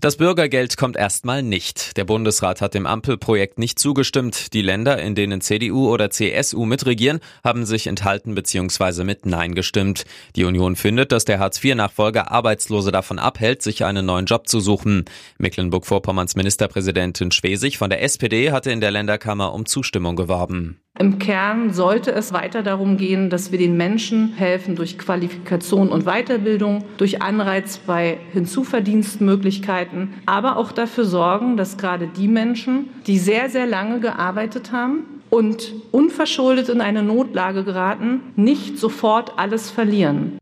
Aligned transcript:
Das 0.00 0.16
Bürgergeld 0.16 0.76
kommt 0.76 0.96
erstmal 0.96 1.42
nicht. 1.42 1.96
Der 1.96 2.04
Bundesrat 2.04 2.60
hat 2.60 2.74
dem 2.74 2.86
Ampelprojekt 2.86 3.58
nicht 3.58 3.78
zugestimmt. 3.78 4.52
Die 4.52 4.62
Länder, 4.62 4.98
in 4.98 5.14
denen 5.14 5.40
CDU 5.40 5.90
oder 5.92 6.10
CSU 6.10 6.64
mitregieren, 6.64 7.20
haben 7.42 7.66
sich 7.66 7.86
enthalten 7.86 8.34
bzw. 8.34 9.04
mit 9.04 9.26
Nein 9.26 9.54
gestimmt. 9.54 10.04
Die 10.36 10.44
Union 10.44 10.76
findet, 10.76 11.12
dass 11.12 11.24
der 11.24 11.38
Hartz-IV-Nachfolger 11.38 12.30
Arbeitslose 12.30 12.92
davon 12.92 13.18
abhält, 13.18 13.62
sich 13.62 13.84
einen 13.84 14.06
neuen 14.06 14.26
Job 14.26 14.48
zu 14.48 14.60
suchen. 14.60 15.04
Mecklenburg-Vorpommerns 15.38 16.36
Ministerpräsidentin 16.36 17.32
Schwesig 17.32 17.78
von 17.78 17.90
der 17.90 18.02
SPD 18.02 18.52
hatte 18.52 18.70
in 18.70 18.80
der 18.80 18.90
Länderkammer 18.90 19.52
um 19.52 19.66
Zustimmung 19.66 20.16
geworben. 20.16 20.80
Im 20.98 21.18
Kern 21.18 21.74
sollte 21.74 22.12
es 22.12 22.32
weiter 22.32 22.62
darum 22.62 22.96
gehen, 22.96 23.28
dass 23.28 23.52
wir 23.52 23.58
den 23.58 23.76
Menschen 23.76 24.32
helfen 24.32 24.76
durch 24.76 24.98
Qualifikation 24.98 25.90
und 25.90 26.04
Weiterbildung, 26.06 26.84
durch 26.96 27.20
Anreiz 27.20 27.76
bei 27.76 28.18
Hinzuverdienstmöglichkeiten, 28.32 30.14
aber 30.24 30.56
auch 30.56 30.72
dafür 30.72 31.04
sorgen, 31.04 31.58
dass 31.58 31.76
gerade 31.76 32.06
die 32.06 32.28
Menschen, 32.28 32.88
die 33.06 33.18
sehr, 33.18 33.50
sehr 33.50 33.66
lange 33.66 34.00
gearbeitet 34.00 34.72
haben 34.72 35.04
und 35.28 35.74
unverschuldet 35.92 36.70
in 36.70 36.80
eine 36.80 37.02
Notlage 37.02 37.64
geraten, 37.64 38.22
nicht 38.36 38.78
sofort 38.78 39.38
alles 39.38 39.70
verlieren. 39.70 40.38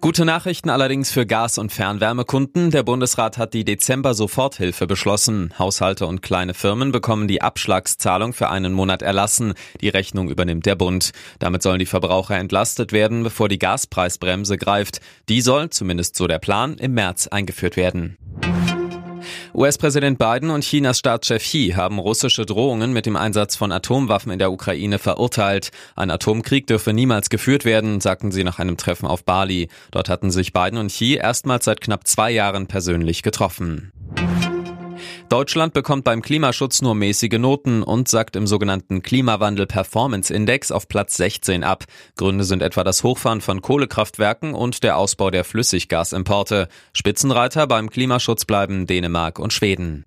Gute 0.00 0.24
Nachrichten 0.24 0.70
allerdings 0.70 1.10
für 1.10 1.26
Gas- 1.26 1.58
und 1.58 1.72
Fernwärmekunden. 1.72 2.70
Der 2.70 2.84
Bundesrat 2.84 3.36
hat 3.36 3.52
die 3.52 3.64
Dezember-Soforthilfe 3.64 4.86
beschlossen. 4.86 5.52
Haushalte 5.58 6.06
und 6.06 6.22
kleine 6.22 6.54
Firmen 6.54 6.92
bekommen 6.92 7.26
die 7.26 7.42
Abschlagszahlung 7.42 8.32
für 8.32 8.48
einen 8.48 8.72
Monat 8.72 9.02
erlassen. 9.02 9.54
Die 9.80 9.88
Rechnung 9.88 10.30
übernimmt 10.30 10.66
der 10.66 10.76
Bund. 10.76 11.10
Damit 11.40 11.64
sollen 11.64 11.80
die 11.80 11.86
Verbraucher 11.86 12.38
entlastet 12.38 12.92
werden, 12.92 13.24
bevor 13.24 13.48
die 13.48 13.58
Gaspreisbremse 13.58 14.56
greift. 14.56 15.00
Die 15.28 15.40
soll, 15.40 15.70
zumindest 15.70 16.14
so 16.14 16.28
der 16.28 16.38
Plan, 16.38 16.78
im 16.78 16.94
März 16.94 17.26
eingeführt 17.26 17.76
werden. 17.76 18.18
US-Präsident 19.54 20.18
Biden 20.18 20.50
und 20.50 20.62
Chinas 20.62 20.98
Staatschef 20.98 21.42
Xi 21.42 21.72
haben 21.74 21.98
russische 21.98 22.44
Drohungen 22.44 22.92
mit 22.92 23.06
dem 23.06 23.16
Einsatz 23.16 23.56
von 23.56 23.72
Atomwaffen 23.72 24.30
in 24.30 24.38
der 24.38 24.52
Ukraine 24.52 24.98
verurteilt. 24.98 25.70
Ein 25.96 26.10
Atomkrieg 26.10 26.66
dürfe 26.66 26.92
niemals 26.92 27.30
geführt 27.30 27.64
werden, 27.64 28.00
sagten 28.00 28.30
sie 28.30 28.44
nach 28.44 28.58
einem 28.58 28.76
Treffen 28.76 29.06
auf 29.06 29.24
Bali. 29.24 29.68
Dort 29.90 30.08
hatten 30.08 30.30
sich 30.30 30.52
Biden 30.52 30.78
und 30.78 30.88
Xi 30.88 31.14
erstmals 31.14 31.64
seit 31.64 31.80
knapp 31.80 32.06
zwei 32.06 32.30
Jahren 32.30 32.66
persönlich 32.66 33.22
getroffen. 33.22 33.92
Deutschland 35.28 35.74
bekommt 35.74 36.04
beim 36.04 36.22
Klimaschutz 36.22 36.80
nur 36.80 36.94
mäßige 36.94 37.38
Noten 37.38 37.82
und 37.82 38.08
sagt 38.08 38.34
im 38.34 38.46
sogenannten 38.46 39.02
Klimawandel 39.02 39.66
Performance 39.66 40.32
Index 40.32 40.72
auf 40.72 40.88
Platz 40.88 41.18
16 41.18 41.64
ab. 41.64 41.84
Gründe 42.16 42.44
sind 42.44 42.62
etwa 42.62 42.82
das 42.82 43.04
Hochfahren 43.04 43.42
von 43.42 43.60
Kohlekraftwerken 43.60 44.54
und 44.54 44.82
der 44.82 44.96
Ausbau 44.96 45.30
der 45.30 45.44
Flüssiggasimporte. 45.44 46.68
Spitzenreiter 46.94 47.66
beim 47.66 47.90
Klimaschutz 47.90 48.46
bleiben 48.46 48.86
Dänemark 48.86 49.38
und 49.38 49.52
Schweden. 49.52 50.06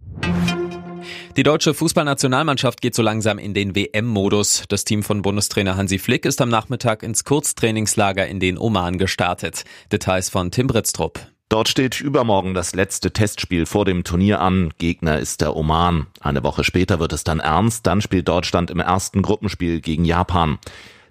Die 1.37 1.43
deutsche 1.43 1.75
Fußballnationalmannschaft 1.75 2.81
geht 2.81 2.95
so 2.95 3.03
langsam 3.03 3.37
in 3.37 3.53
den 3.53 3.75
WM-Modus. 3.75 4.63
Das 4.69 4.85
Team 4.85 5.03
von 5.03 5.21
Bundestrainer 5.21 5.77
Hansi 5.77 5.99
Flick 5.99 6.25
ist 6.25 6.41
am 6.41 6.49
Nachmittag 6.49 7.03
ins 7.03 7.23
Kurztrainingslager 7.25 8.27
in 8.27 8.39
den 8.39 8.57
Oman 8.57 8.97
gestartet. 8.97 9.65
Details 9.91 10.29
von 10.29 10.49
Tim 10.49 10.65
Britztrup. 10.65 11.30
Dort 11.51 11.67
steht 11.67 11.99
übermorgen 11.99 12.53
das 12.53 12.75
letzte 12.75 13.11
Testspiel 13.11 13.65
vor 13.65 13.83
dem 13.83 14.05
Turnier 14.05 14.39
an. 14.39 14.71
Gegner 14.77 15.19
ist 15.19 15.41
der 15.41 15.53
Oman. 15.53 16.07
Eine 16.21 16.45
Woche 16.45 16.63
später 16.63 17.01
wird 17.01 17.11
es 17.11 17.25
dann 17.25 17.41
ernst. 17.41 17.85
Dann 17.85 17.99
spielt 17.99 18.29
Deutschland 18.29 18.71
im 18.71 18.79
ersten 18.79 19.21
Gruppenspiel 19.21 19.81
gegen 19.81 20.05
Japan. 20.05 20.59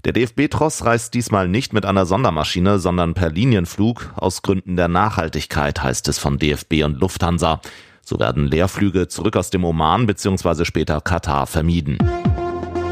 Der 0.07 0.15
DFB-Tross 0.15 0.87
reist 0.87 1.13
diesmal 1.13 1.47
nicht 1.47 1.75
mit 1.75 1.85
einer 1.85 2.07
Sondermaschine, 2.07 2.79
sondern 2.79 3.13
per 3.13 3.29
Linienflug. 3.29 4.15
Aus 4.17 4.41
Gründen 4.41 4.77
der 4.77 4.89
Nachhaltigkeit 4.89 5.83
heißt 5.83 6.09
es 6.09 6.19
von 6.19 6.39
DFB 6.39 6.85
und 6.85 6.99
Lufthansa. 6.99 7.61
So 8.03 8.19
werden 8.19 8.47
Leerflüge 8.47 9.09
zurück 9.09 9.37
aus 9.37 9.51
dem 9.51 9.63
Oman 9.63 10.07
bzw. 10.07 10.65
später 10.65 11.03
Katar 11.03 11.47
vermieden. 11.47 11.99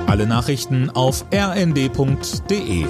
Alle 0.06 0.26
Nachrichten 0.26 0.90
auf 0.90 1.24
rnd.de 1.32 2.84